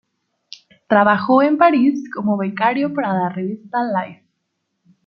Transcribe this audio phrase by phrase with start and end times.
[0.87, 4.25] Trabajó en París como becario para la revista "Life".